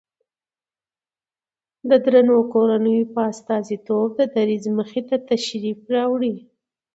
[1.89, 6.35] د درنو کورنيو په استازيتوب د دريځ مخې ته تشریف راوړي